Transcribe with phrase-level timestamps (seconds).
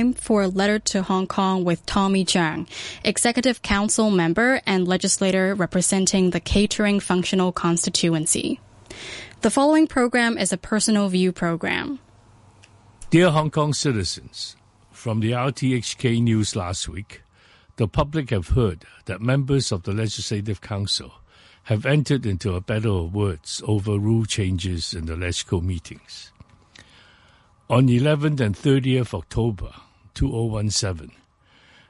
[0.00, 2.66] time for a letter to Hong Kong with Tommy Cheung,
[3.04, 8.60] Executive Council member and legislator representing the Catering Functional Constituency.
[9.42, 11.98] The following program is a personal view program.
[13.10, 14.56] Dear Hong Kong citizens,
[14.90, 17.22] from the RTHK news last week,
[17.76, 21.12] the public have heard that members of the Legislative Council
[21.64, 26.32] have entered into a battle of words over rule changes in the LegCo meetings.
[27.68, 29.72] On 11th and 30th October
[30.20, 31.12] 2017,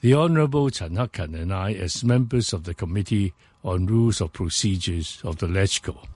[0.00, 5.38] the Honourable Chan and I, as members of the Committee on Rules of Procedures of
[5.38, 6.06] the LegCo,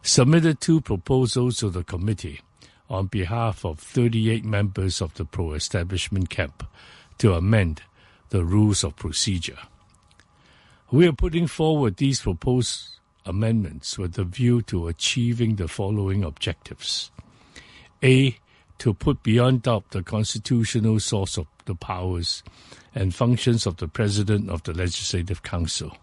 [0.00, 2.40] submitted two proposals to the committee
[2.88, 6.66] on behalf of 38 members of the pro-establishment camp
[7.18, 7.82] to amend
[8.30, 9.58] the rules of procedure.
[10.90, 17.10] We are putting forward these proposed amendments with a view to achieving the following objectives.
[18.02, 18.38] A.
[18.82, 22.42] To put beyond doubt the constitutional source of the powers
[22.92, 25.96] and functions of the President of the Legislative Council,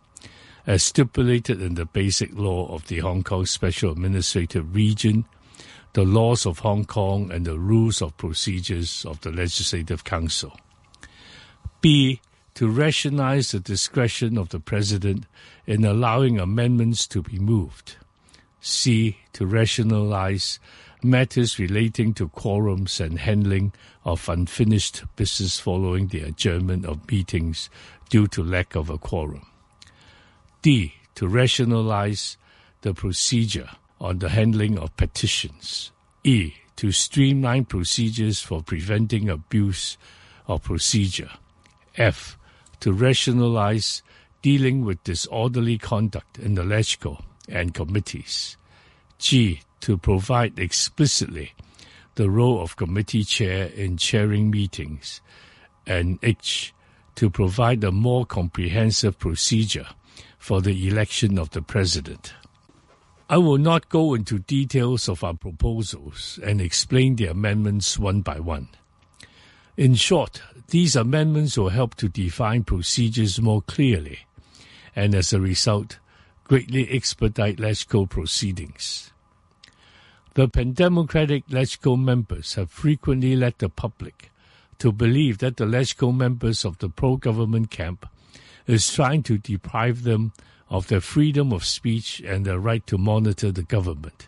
[0.66, 5.26] as stipulated in the Basic Law of the Hong Kong Special Administrative Region,
[5.92, 10.58] the laws of Hong Kong, and the rules of procedures of the Legislative Council.
[11.82, 12.22] B
[12.54, 15.26] to rationalize the discretion of the President
[15.68, 17.98] in allowing amendments to be moved.
[18.62, 19.18] C.
[19.34, 20.60] To rationalize
[21.04, 27.70] matters relating to quorums and handling of unfinished business following the adjournment of meetings
[28.10, 29.46] due to lack of a quorum.
[30.62, 30.94] D.
[31.16, 32.38] To rationalize
[32.82, 35.92] the procedure on the handling of petitions.
[36.24, 36.54] E.
[36.78, 39.98] To streamline procedures for preventing abuse
[40.48, 41.32] of procedure.
[41.96, 42.38] F
[42.80, 44.02] to rationalize
[44.42, 48.58] dealing with disorderly conduct in the LegCo and committees.
[49.18, 49.62] G.
[49.82, 51.54] To provide explicitly
[52.16, 55.22] the role of committee chair in chairing meetings.
[55.86, 56.74] And H.
[57.16, 59.88] To provide a more comprehensive procedure
[60.38, 62.34] for the election of the president.
[63.30, 68.40] I will not go into details of our proposals and explain the amendments one by
[68.40, 68.70] one.
[69.78, 74.20] In short, these amendments will help to define procedures more clearly
[74.96, 76.00] and as a result,
[76.44, 79.12] greatly expedite LegCo proceedings.
[80.36, 84.32] The Pan-Democratic LegCo members have frequently led the public
[84.78, 88.08] to believe that the LegCo members of the pro-government camp
[88.68, 90.32] is trying to deprive them
[90.70, 94.28] of their freedom of speech and their right to monitor the government.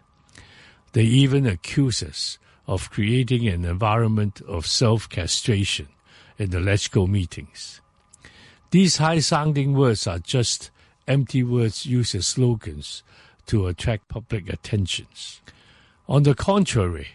[0.94, 5.88] They even accuse us of creating an environment of self-castration
[6.40, 7.80] in the LegCo meetings.
[8.72, 10.72] These high-sounding words are just
[11.08, 13.04] empty words used as slogans
[13.46, 15.42] to attract public attentions.
[16.12, 17.08] On the contrary,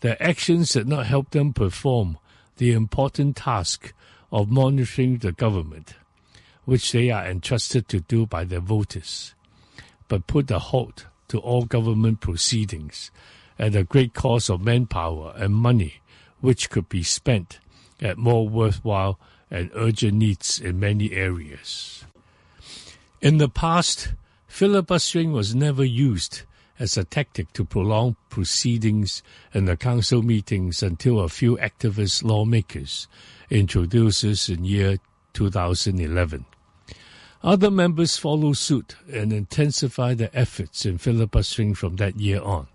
[0.00, 2.18] their actions did not help them perform
[2.56, 3.92] the important task
[4.32, 5.94] of monitoring the government,
[6.64, 9.36] which they are entrusted to do by their voters,
[10.08, 13.12] but put a halt to all government proceedings
[13.60, 16.00] at a great cost of manpower and money
[16.40, 17.60] which could be spent
[18.00, 19.20] at more worthwhile
[19.52, 22.04] and urgent needs in many areas.
[23.20, 24.14] In the past,
[24.48, 26.42] filibustering was never used
[26.82, 29.22] as a tactic to prolong proceedings
[29.54, 33.06] in the council meetings until a few activist lawmakers
[33.50, 34.98] introduced this in year
[35.32, 36.44] 2011.
[37.40, 42.66] Other members followed suit and intensified their efforts in filibustering from that year on.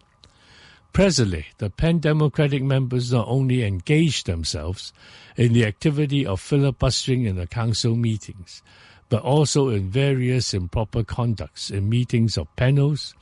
[0.94, 4.94] Presently, the pan-democratic members not only engage themselves
[5.36, 8.62] in the activity of filibustering in the council meetings,
[9.10, 13.14] but also in various improper conducts in meetings of panels,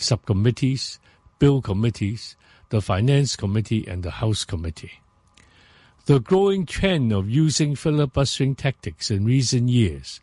[0.00, 0.98] subcommittees,
[1.38, 2.36] bill committees,
[2.70, 5.00] the finance committee and the house committee.
[6.06, 10.20] The growing trend of using filibustering tactics in recent years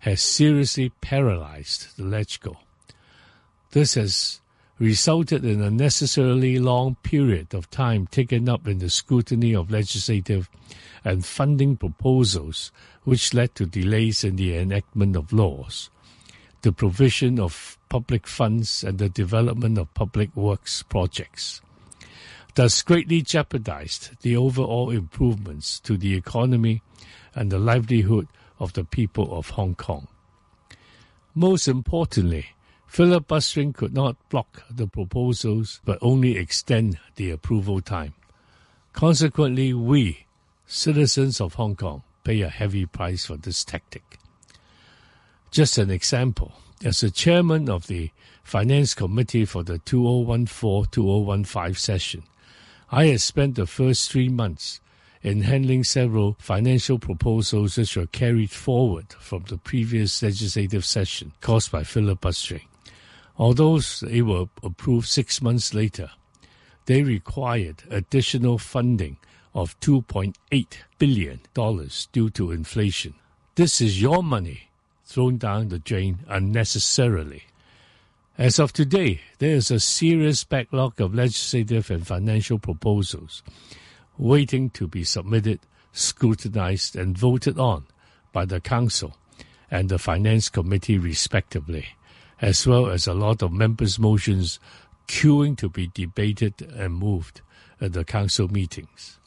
[0.00, 2.56] has seriously paralyzed the LegCo.
[3.70, 4.40] This has
[4.78, 10.50] resulted in a necessarily long period of time taken up in the scrutiny of legislative
[11.04, 12.72] and funding proposals,
[13.04, 15.88] which led to delays in the enactment of laws,
[16.62, 21.60] the provision of public funds, and the development of public works projects.
[22.54, 26.80] Thus greatly jeopardized the overall improvements to the economy
[27.34, 28.28] and the livelihood
[28.58, 30.08] of the people of Hong Kong.
[31.34, 32.46] Most importantly,
[32.86, 38.14] Filibustering could not block the proposals but only extend the approval time.
[38.94, 40.24] Consequently, we,
[40.64, 44.18] citizens of Hong Kong, pay a heavy price for this tactic.
[45.50, 48.10] Just an example, as the chairman of the
[48.42, 52.24] Finance Committee for the 2014-2015 session,
[52.90, 54.80] I had spent the first three months
[55.22, 61.70] in handling several financial proposals which were carried forward from the previous legislative session caused
[61.70, 62.66] by filibustering.
[63.38, 66.10] Although they were approved six months later,
[66.86, 69.16] they required additional funding
[69.54, 70.34] of $2.8
[70.98, 71.40] billion
[72.12, 73.14] due to inflation.
[73.54, 74.71] This is your money
[75.12, 77.42] thrown down the drain unnecessarily.
[78.38, 83.42] As of today, there is a serious backlog of legislative and financial proposals
[84.16, 85.60] waiting to be submitted,
[85.92, 87.84] scrutinized, and voted on
[88.32, 89.14] by the Council
[89.70, 91.88] and the Finance Committee, respectively,
[92.40, 94.58] as well as a lot of members' motions
[95.08, 97.42] queuing to be debated and moved
[97.82, 99.18] at the Council meetings.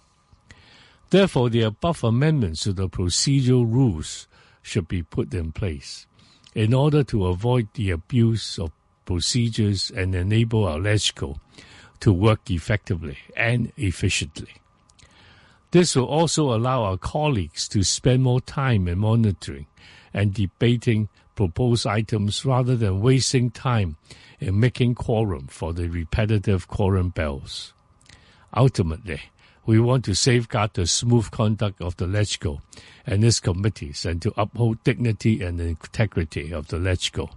[1.12, 4.28] Therefore, the above amendments to the procedural rules
[4.66, 6.08] should be put in place
[6.56, 8.72] in order to avoid the abuse of
[9.06, 11.38] procedures and enable our LegCo
[12.00, 14.50] to work effectively and efficiently.
[15.70, 19.68] This will also allow our colleagues to spend more time in monitoring
[20.14, 23.98] and debating proposed items rather than wasting time
[24.40, 27.74] in making quorum for the repetitive quorum bells.
[28.56, 29.22] Ultimately,
[29.66, 32.62] we want to safeguard the smooth conduct of the LegCo
[33.06, 37.30] and its committees and to uphold dignity and integrity of the LegCo.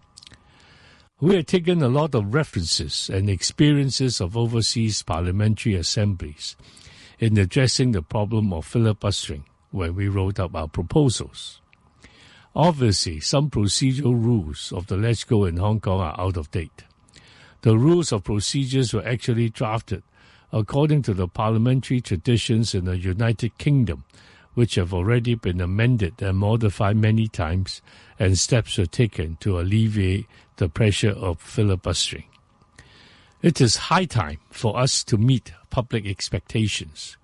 [1.21, 6.55] We have taken a lot of references and experiences of overseas parliamentary assemblies
[7.19, 11.61] in addressing the problem of filibustering when we wrote up our proposals.
[12.55, 16.85] Obviously, some procedural rules of the LegCo in Hong Kong are out of date.
[17.63, 20.03] The rules of procedures were actually drafted
[20.53, 24.05] according to the parliamentary traditions in the United Kingdom,
[24.55, 27.83] which have already been amended and modified many times,
[28.19, 32.25] and steps were taken to alleviate the pressure of filibustering.
[33.41, 37.17] It is high time for us to meet public expectations,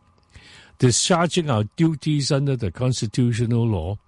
[0.79, 3.99] discharging our duties under the constitutional law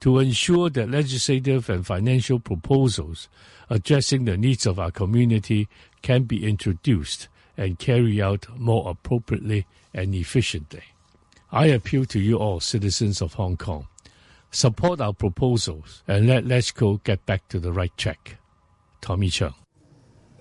[0.00, 3.28] to ensure that legislative and financial proposals
[3.70, 5.68] addressing the needs of our community
[6.02, 10.82] can be introduced and carry out more appropriately and efficiently.
[11.50, 13.86] I appeal to you all, citizens of Hong Kong.
[14.50, 18.36] Support our proposals and let LegCo get back to the right track.
[19.00, 19.54] Tommy Cheung.